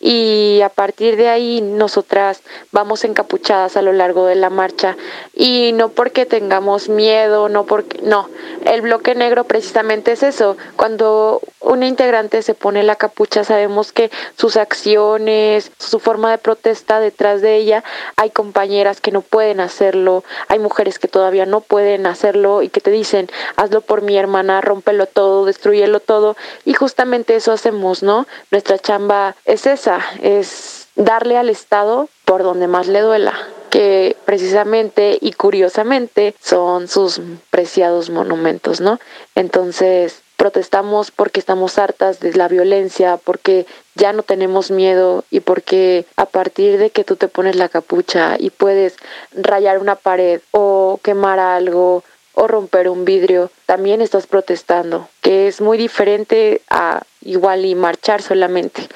[0.00, 4.98] y a partir de ahí nosotras vamos encapuchadas a lo largo de la marcha
[5.32, 8.28] y no porque tengamos miedo, no porque no,
[8.64, 14.10] el bloque negro precisamente es eso, cuando una integrante se pone la capucha sabemos que
[14.36, 17.84] sus acciones, su forma de protesta detrás de ella,
[18.16, 22.80] hay compañeras que no pueden hacerlo, hay mujeres que todavía no pueden hacerlo y que
[22.80, 26.36] te dicen, hazlo por mi hermana, rómpelo todo, destruyelo todo.
[26.64, 28.26] Y justamente eso hacemos, ¿no?
[28.50, 33.34] Nuestra chamba es esa es darle al Estado por donde más le duela
[33.74, 39.00] que precisamente y curiosamente son sus preciados monumentos, ¿no?
[39.34, 46.06] Entonces, protestamos porque estamos hartas de la violencia, porque ya no tenemos miedo y porque
[46.14, 48.94] a partir de que tú te pones la capucha y puedes
[49.32, 52.04] rayar una pared o quemar algo
[52.34, 58.22] o romper un vidrio, también estás protestando, que es muy diferente a igual y marchar
[58.22, 58.88] solamente,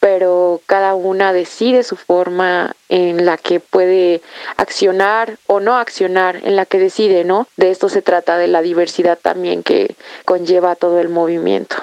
[0.00, 4.20] pero cada una decide su forma en la que puede
[4.56, 7.46] accionar o no accionar, en la que decide, ¿no?
[7.56, 11.76] De esto se trata de la diversidad también que conlleva todo el movimiento.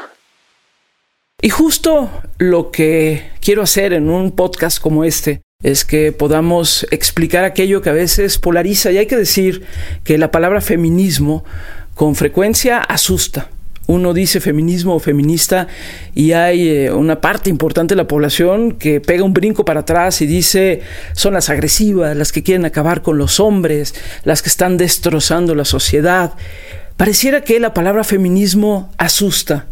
[1.41, 7.43] Y justo lo que quiero hacer en un podcast como este es que podamos explicar
[7.43, 8.91] aquello que a veces polariza.
[8.91, 9.63] Y hay que decir
[10.03, 11.43] que la palabra feminismo
[11.95, 13.49] con frecuencia asusta.
[13.87, 15.67] Uno dice feminismo o feminista
[16.13, 20.21] y hay eh, una parte importante de la población que pega un brinco para atrás
[20.21, 20.81] y dice
[21.13, 25.65] son las agresivas, las que quieren acabar con los hombres, las que están destrozando la
[25.65, 26.33] sociedad.
[26.95, 29.65] Pareciera que la palabra feminismo asusta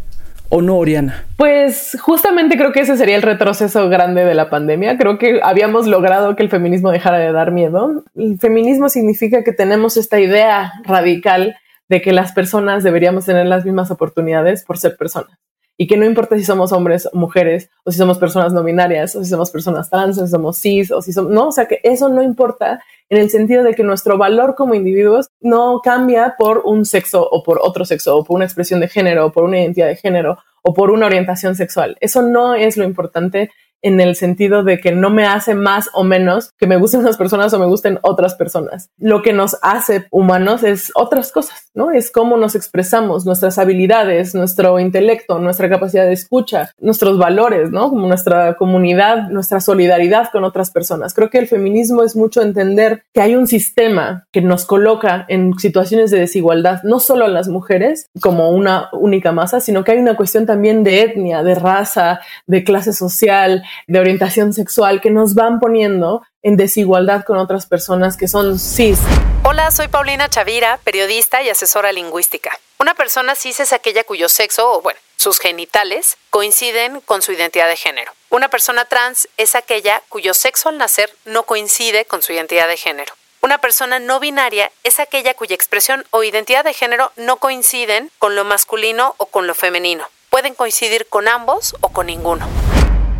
[0.48, 1.24] o no, Oriana?
[1.36, 4.96] Pues justamente creo que ese sería el retroceso grande de la pandemia.
[4.96, 8.04] Creo que habíamos logrado que el feminismo dejara de dar miedo.
[8.14, 11.56] El feminismo significa que tenemos esta idea radical
[11.88, 15.38] de que las personas deberíamos tener las mismas oportunidades por ser personas.
[15.76, 19.16] Y que no importa si somos hombres o mujeres, o si somos personas no binarias,
[19.16, 21.32] o si somos personas trans, o si somos cis, o si somos...
[21.32, 24.74] No, o sea que eso no importa en el sentido de que nuestro valor como
[24.74, 28.88] individuos no cambia por un sexo o por otro sexo, o por una expresión de
[28.88, 31.96] género, o por una identidad de género, o por una orientación sexual.
[32.00, 33.50] Eso no es lo importante
[33.84, 37.18] en el sentido de que no me hace más o menos que me gusten unas
[37.18, 38.88] personas o me gusten otras personas.
[38.98, 41.90] Lo que nos hace humanos es otras cosas, ¿no?
[41.90, 47.90] Es cómo nos expresamos, nuestras habilidades, nuestro intelecto, nuestra capacidad de escucha, nuestros valores, ¿no?
[47.90, 51.12] Como nuestra comunidad, nuestra solidaridad con otras personas.
[51.12, 55.58] Creo que el feminismo es mucho entender que hay un sistema que nos coloca en
[55.58, 59.98] situaciones de desigualdad, no solo a las mujeres como una única masa, sino que hay
[59.98, 65.34] una cuestión también de etnia, de raza, de clase social, de orientación sexual que nos
[65.34, 68.98] van poniendo en desigualdad con otras personas que son cis.
[69.44, 72.58] Hola, soy Paulina Chavira, periodista y asesora lingüística.
[72.78, 77.68] Una persona cis es aquella cuyo sexo, o bueno, sus genitales, coinciden con su identidad
[77.68, 78.12] de género.
[78.30, 82.76] Una persona trans es aquella cuyo sexo al nacer no coincide con su identidad de
[82.76, 83.14] género.
[83.40, 88.34] Una persona no binaria es aquella cuya expresión o identidad de género no coinciden con
[88.34, 90.06] lo masculino o con lo femenino.
[90.30, 92.48] Pueden coincidir con ambos o con ninguno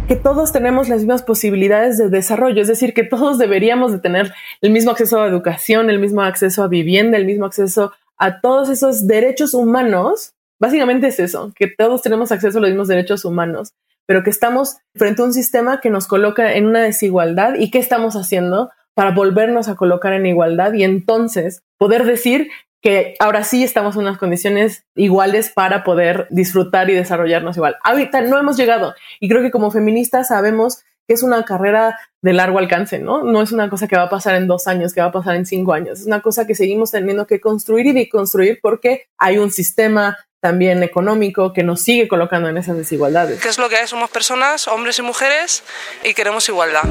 [0.07, 4.35] que todos tenemos las mismas posibilidades de desarrollo, es decir, que todos deberíamos de tener
[4.61, 8.69] el mismo acceso a educación, el mismo acceso a vivienda, el mismo acceso a todos
[8.69, 10.35] esos derechos humanos.
[10.61, 13.73] Básicamente es eso, que todos tenemos acceso a los mismos derechos humanos,
[14.07, 17.79] pero que estamos frente a un sistema que nos coloca en una desigualdad y qué
[17.79, 22.51] estamos haciendo para volvernos a colocar en igualdad y entonces poder decir
[22.85, 27.79] que ahora sí estamos en unas condiciones iguales para poder disfrutar y desarrollarnos igual.
[27.83, 32.35] Ahorita no hemos llegado y creo que como feministas sabemos que es una carrera de
[32.35, 33.25] largo alcance, ¿no?
[33.25, 35.35] No es una cosa que va a pasar en dos años, que va a pasar
[35.35, 36.01] en cinco años.
[36.01, 40.83] Es una cosa que seguimos teniendo que construir y deconstruir porque hay un sistema también
[40.83, 43.41] económico que nos sigue colocando en esas desigualdades.
[43.41, 43.87] ¿Qué es lo que hay?
[43.87, 45.63] Somos personas, hombres y mujeres,
[46.05, 46.85] y queremos igualdad.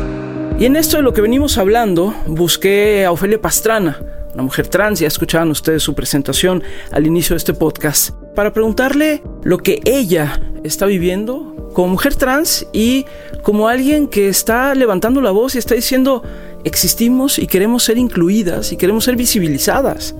[0.57, 3.99] Y en esto de lo que venimos hablando, busqué a Ofelia Pastrana,
[4.33, 9.21] una mujer trans, ya escuchaban ustedes su presentación al inicio de este podcast, para preguntarle
[9.43, 13.05] lo que ella está viviendo como mujer trans y
[13.41, 16.23] como alguien que está levantando la voz y está diciendo,
[16.63, 20.15] existimos y queremos ser incluidas y queremos ser visibilizadas.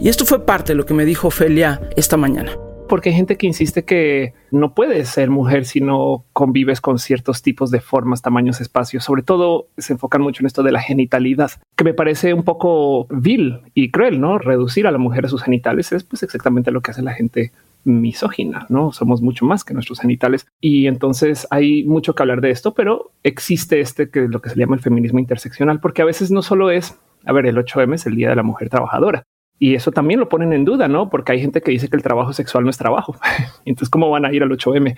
[0.00, 2.52] Y esto fue parte de lo que me dijo Ofelia esta mañana.
[2.90, 7.40] Porque hay gente que insiste que no puedes ser mujer si no convives con ciertos
[7.40, 9.04] tipos de formas, tamaños, espacios.
[9.04, 13.06] Sobre todo se enfocan mucho en esto de la genitalidad, que me parece un poco
[13.08, 14.38] vil y cruel, ¿no?
[14.38, 17.52] Reducir a la mujer a sus genitales es pues exactamente lo que hace la gente
[17.84, 18.90] misógina, ¿no?
[18.90, 23.12] Somos mucho más que nuestros genitales y entonces hay mucho que hablar de esto, pero
[23.22, 26.72] existe este que lo que se llama el feminismo interseccional, porque a veces no solo
[26.72, 29.22] es, a ver, el 8M es el Día de la Mujer Trabajadora
[29.62, 31.10] y eso también lo ponen en duda, ¿no?
[31.10, 33.14] Porque hay gente que dice que el trabajo sexual no es trabajo.
[33.66, 34.96] entonces, ¿cómo van a ir al 8M?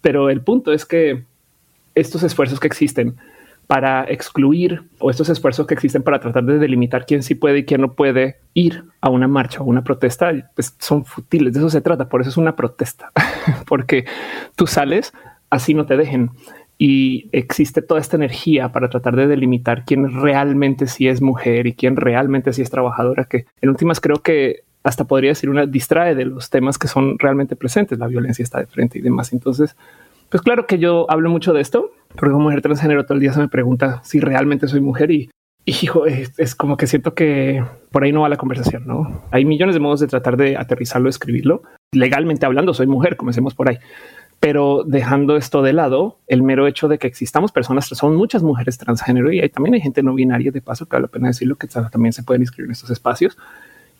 [0.00, 1.22] Pero el punto es que
[1.94, 3.16] estos esfuerzos que existen
[3.68, 7.64] para excluir o estos esfuerzos que existen para tratar de delimitar quién sí puede y
[7.64, 11.52] quién no puede ir a una marcha o una protesta, pues son futiles.
[11.52, 12.08] De eso se trata.
[12.08, 13.12] Por eso es una protesta,
[13.68, 14.06] porque
[14.56, 15.12] tú sales
[15.50, 16.30] así no te dejen
[16.82, 21.74] y existe toda esta energía para tratar de delimitar quién realmente sí es mujer y
[21.74, 26.14] quién realmente sí es trabajadora, que en últimas creo que hasta podría decir una distrae
[26.14, 27.98] de los temas que son realmente presentes.
[27.98, 29.34] La violencia está de frente y demás.
[29.34, 29.76] Entonces,
[30.30, 33.34] pues claro que yo hablo mucho de esto, porque como mujer transgénero todo el día
[33.34, 35.28] se me pregunta si realmente soy mujer y,
[35.66, 37.62] hijo, es, como que siento que
[37.92, 39.22] por ahí no va la conversación, ¿no?
[39.32, 41.62] Hay millones de modos de tratar de aterrizarlo, escribirlo.
[41.92, 43.76] Legalmente hablando, soy mujer, comencemos por ahí.
[44.40, 48.78] Pero dejando esto de lado, el mero hecho de que existamos personas, son muchas mujeres
[48.78, 51.56] transgénero y hay, también hay gente no binaria de paso, que vale la pena decirlo,
[51.56, 53.36] que también se pueden inscribir en estos espacios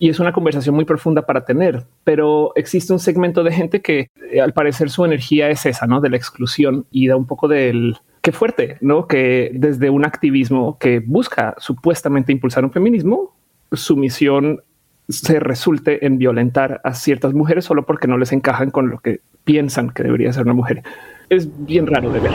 [0.00, 4.08] y es una conversación muy profunda para tener, pero existe un segmento de gente que
[4.32, 6.00] eh, al parecer su energía es esa, ¿no?
[6.00, 9.06] De la exclusión y da un poco del qué fuerte, ¿no?
[9.06, 13.36] Que desde un activismo que busca supuestamente impulsar un feminismo,
[13.72, 14.62] su misión
[15.10, 19.20] se resulte en violentar a ciertas mujeres solo porque no les encajan con lo que
[19.44, 20.82] piensan que debería ser una mujer.
[21.28, 22.32] Es bien raro de ver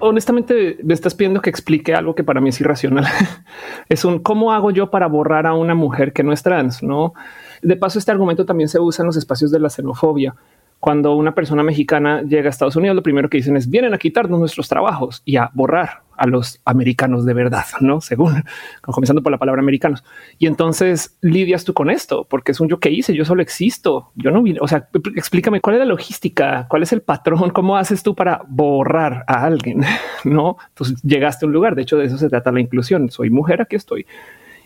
[0.00, 3.06] honestamente me estás pidiendo que explique algo que para mí es irracional.
[3.88, 7.14] es un cómo hago yo para borrar a una mujer que no es trans, no?
[7.62, 10.34] De paso, este argumento también se usa en los espacios de la xenofobia
[10.80, 13.98] cuando una persona mexicana llega a Estados Unidos, lo primero que dicen es vienen a
[13.98, 18.44] quitarnos nuestros trabajos y a borrar a los americanos de verdad, no según
[18.82, 20.04] comenzando por la palabra americanos.
[20.38, 23.14] Y entonces lidias tú con esto porque es un yo que hice.
[23.14, 24.12] Yo solo existo.
[24.14, 24.58] Yo no vine.
[24.60, 28.42] O sea, explícame cuál es la logística, cuál es el patrón, cómo haces tú para
[28.48, 29.82] borrar a alguien.
[30.24, 30.58] No,
[31.04, 31.76] llegaste a un lugar.
[31.76, 33.08] De hecho, de eso se trata la inclusión.
[33.08, 34.04] Soy mujer, aquí estoy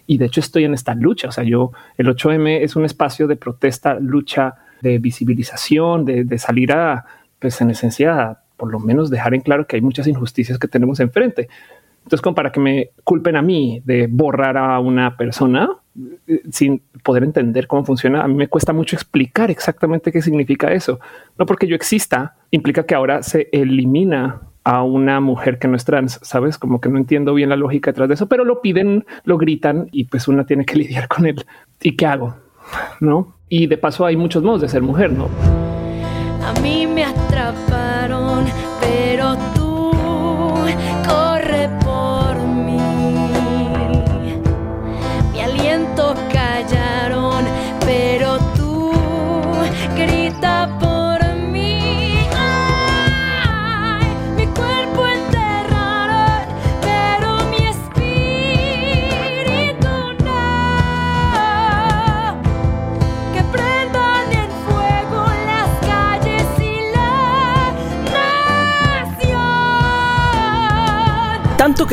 [0.06, 1.28] y de hecho estoy en esta lucha.
[1.28, 6.72] O sea, yo el 8M es un espacio de protesta, lucha de visibilización, de, salir
[6.72, 7.06] a,
[7.38, 11.00] pues en esencia, por lo menos dejar en claro que hay muchas injusticias que tenemos
[11.00, 11.48] enfrente.
[11.98, 15.70] Entonces, como para que me culpen a mí de borrar a una persona
[16.26, 20.72] eh, sin poder entender cómo funciona, a mí me cuesta mucho explicar exactamente qué significa
[20.72, 20.98] eso.
[21.38, 25.84] No porque yo exista, implica que ahora se elimina a una mujer que no es
[25.84, 26.58] trans, sabes?
[26.58, 29.88] Como que no entiendo bien la lógica detrás de eso, pero lo piden, lo gritan
[29.92, 31.44] y pues una tiene que lidiar con él.
[31.80, 32.36] ¿Y qué hago?
[33.00, 33.34] ¿No?
[33.54, 35.28] Y de paso hay muchos modos de ser mujer, ¿no?
[36.42, 38.46] A mí me atraparon,
[38.80, 39.90] pero tú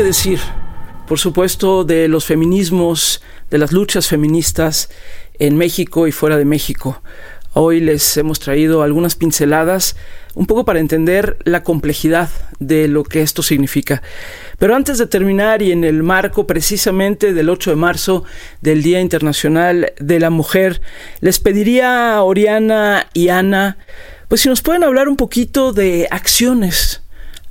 [0.03, 0.39] decir,
[1.07, 4.89] por supuesto, de los feminismos, de las luchas feministas
[5.39, 7.01] en México y fuera de México.
[7.53, 9.95] Hoy les hemos traído algunas pinceladas
[10.35, 14.03] un poco para entender la complejidad de lo que esto significa.
[14.59, 18.23] Pero antes de terminar y en el marco precisamente del 8 de marzo
[18.61, 20.81] del Día Internacional de la Mujer,
[21.21, 23.77] les pediría a Oriana y Ana,
[24.27, 27.01] pues si nos pueden hablar un poquito de acciones.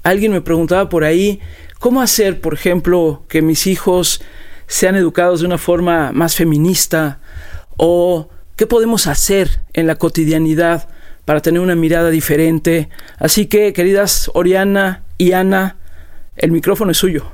[0.05, 1.41] Alguien me preguntaba por ahí,
[1.79, 4.21] ¿Cómo hacer, por ejemplo, que mis hijos
[4.67, 7.21] sean educados de una forma más feminista
[7.77, 8.29] o
[8.59, 10.89] ¿Qué podemos hacer en la cotidianidad
[11.25, 12.89] para tener una mirada diferente?
[13.17, 15.77] Así que, queridas Oriana y Ana,
[16.35, 17.31] el micrófono es suyo.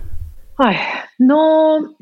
[0.58, 0.76] Ay,
[1.16, 1.96] no,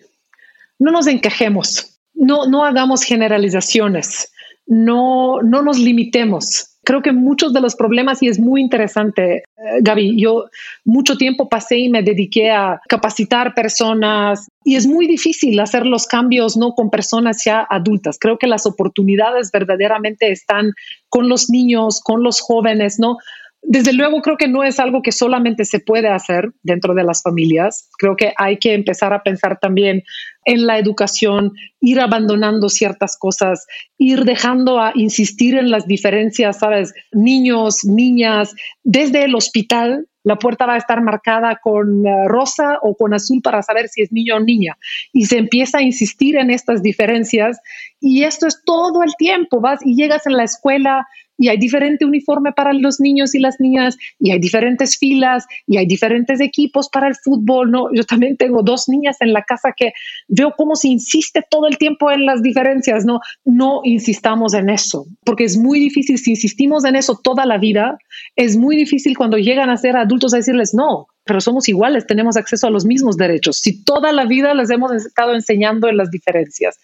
[0.80, 4.32] no nos encajemos, no, no hagamos generalizaciones,
[4.66, 6.71] no, no nos limitemos.
[6.84, 9.42] Creo que muchos de los problemas, y es muy interesante, eh,
[9.80, 10.46] Gaby, yo
[10.84, 16.06] mucho tiempo pasé y me dediqué a capacitar personas y es muy difícil hacer los
[16.06, 18.18] cambios no con personas ya adultas.
[18.20, 20.72] Creo que las oportunidades verdaderamente están
[21.08, 23.16] con los niños, con los jóvenes, ¿no?
[23.64, 27.22] Desde luego creo que no es algo que solamente se puede hacer dentro de las
[27.22, 27.88] familias.
[27.96, 30.02] Creo que hay que empezar a pensar también
[30.44, 33.64] en la educación, ir abandonando ciertas cosas,
[33.98, 36.92] ir dejando a insistir en las diferencias, ¿sabes?
[37.12, 38.52] Niños, niñas,
[38.82, 40.08] desde el hospital.
[40.24, 44.02] La puerta va a estar marcada con eh, rosa o con azul para saber si
[44.02, 44.76] es niño o niña.
[45.12, 47.60] Y se empieza a insistir en estas diferencias.
[48.00, 49.60] Y esto es todo el tiempo.
[49.60, 51.06] Vas y llegas en la escuela
[51.43, 55.76] y hay diferente uniforme para los niños y las niñas y hay diferentes filas y
[55.76, 57.88] hay diferentes equipos para el fútbol, ¿no?
[57.93, 59.93] Yo también tengo dos niñas en la casa que
[60.28, 63.18] veo cómo se insiste todo el tiempo en las diferencias, ¿no?
[63.45, 67.99] No insistamos en eso, porque es muy difícil si insistimos en eso toda la vida,
[68.36, 72.66] es muy difícil cuando llegan a ser adultos decirles, no, pero somos iguales, tenemos acceso
[72.66, 73.58] a los mismos derechos.
[73.58, 76.78] Si toda la vida les hemos estado enseñando en las diferencias.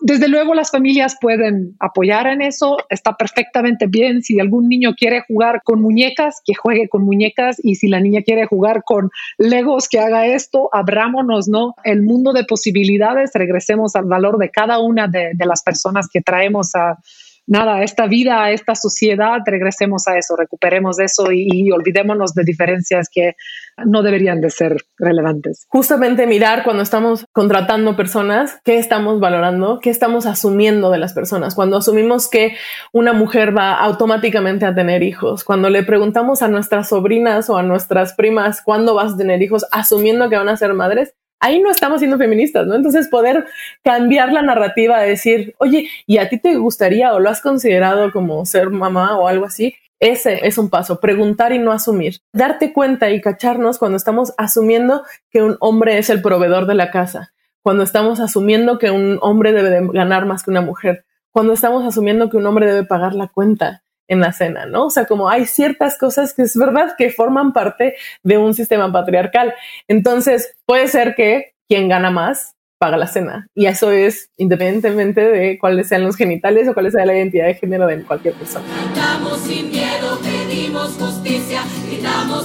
[0.00, 4.22] Desde luego las familias pueden apoyar en eso, está perfectamente bien.
[4.22, 8.22] Si algún niño quiere jugar con muñecas, que juegue con muñecas y si la niña
[8.22, 11.74] quiere jugar con legos, que haga esto, abrámonos, ¿no?
[11.84, 16.20] El mundo de posibilidades, regresemos al valor de cada una de, de las personas que
[16.20, 16.98] traemos a,
[17.48, 23.34] nada, esta vida, esta sociedad, regresemos a eso, recuperemos eso y, olvidémonos de diferencias que
[23.84, 25.66] no deberían de ser relevantes.
[25.68, 31.54] Justamente mirar cuando estamos contratando personas, qué estamos valorando, qué estamos asumiendo de las personas.
[31.54, 32.54] Cuando asumimos que
[32.92, 37.62] una mujer va automáticamente a tener hijos, cuando le preguntamos a nuestras sobrinas o a
[37.62, 41.70] nuestras primas cuándo vas a tener hijos, asumiendo que van a ser madres, ahí no
[41.70, 42.74] estamos siendo feministas, ¿no?
[42.74, 43.46] Entonces poder
[43.82, 48.12] cambiar la narrativa, de decir, oye, ¿y a ti te gustaría o lo has considerado
[48.12, 49.74] como ser mamá o algo así?
[50.00, 52.20] Ese es un paso, preguntar y no asumir.
[52.32, 56.90] Darte cuenta y cacharnos cuando estamos asumiendo que un hombre es el proveedor de la
[56.90, 57.32] casa,
[57.62, 61.84] cuando estamos asumiendo que un hombre debe de ganar más que una mujer, cuando estamos
[61.84, 64.86] asumiendo que un hombre debe pagar la cuenta en la cena, ¿no?
[64.86, 68.90] O sea, como hay ciertas cosas que es verdad que forman parte de un sistema
[68.90, 69.54] patriarcal.
[69.86, 73.48] Entonces, puede ser que quien gana más paga la cena.
[73.54, 77.54] Y eso es independientemente de cuáles sean los genitales o cuál sea la identidad de
[77.54, 78.64] género de cualquier persona.
[79.44, 81.62] Sin miedo, pedimos justicia,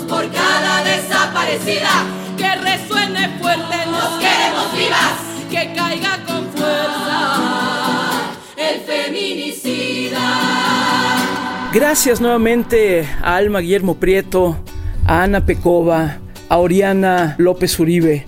[0.07, 1.89] por cada desaparecida.
[2.37, 5.19] Que resuene fuerte, nos queremos vivas,
[5.51, 5.73] que
[11.73, 14.63] Gracias nuevamente a Alma Guillermo Prieto,
[15.07, 18.27] a Ana Pecova, a Oriana López Uribe.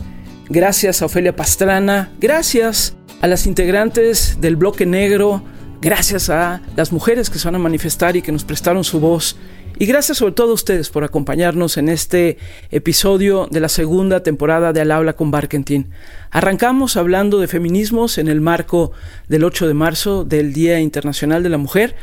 [0.49, 2.09] Gracias a Ofelia Pastrana.
[2.19, 5.43] Gracias a las integrantes del Bloque Negro.
[5.79, 9.37] Gracias a las mujeres que se van a manifestar y que nos prestaron su voz.
[9.77, 12.39] Y gracias sobre todo a ustedes por acompañarnos en este
[12.71, 15.91] episodio de la segunda temporada de Al Habla con Barkentin.
[16.31, 18.91] Arrancamos hablando de feminismos en el marco
[19.27, 21.95] del 8 de marzo del Día Internacional de la Mujer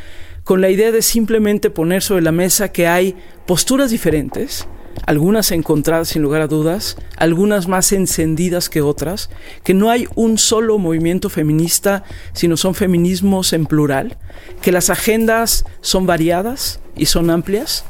[0.44, 3.16] con la idea de simplemente poner sobre la mesa que hay
[3.46, 4.66] posturas diferentes,
[5.06, 9.30] algunas encontradas sin lugar a dudas, algunas más encendidas que otras,
[9.64, 14.18] que no hay un solo movimiento feminista, sino son feminismos en plural,
[14.60, 17.84] que las agendas son variadas y son amplias,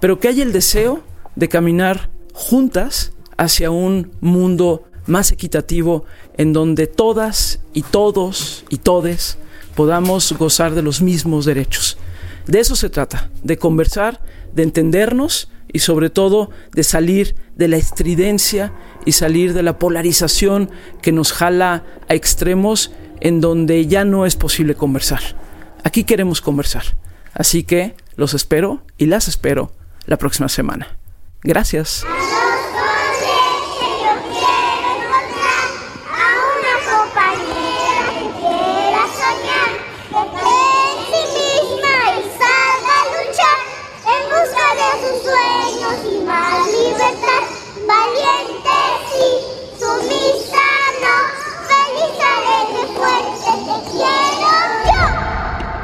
[0.00, 1.02] pero que hay el deseo
[1.36, 6.04] de caminar juntas hacia un mundo más equitativo
[6.36, 9.38] en donde todas y todos y todes
[9.74, 11.98] podamos gozar de los mismos derechos.
[12.46, 14.20] De eso se trata, de conversar,
[14.52, 18.72] de entendernos y sobre todo de salir de la estridencia
[19.06, 20.70] y salir de la polarización
[21.00, 25.20] que nos jala a extremos en donde ya no es posible conversar.
[25.84, 26.84] Aquí queremos conversar.
[27.34, 29.72] Así que los espero y las espero
[30.06, 30.98] la próxima semana.
[31.42, 32.04] Gracias.